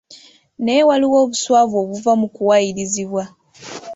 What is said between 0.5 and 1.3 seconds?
Naye waliwo